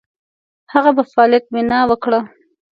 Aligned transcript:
هغه 0.73 0.91
په 0.97 1.03
فعالیت 1.11 1.45
بناء 1.53 1.83
وکړه. 1.87 2.19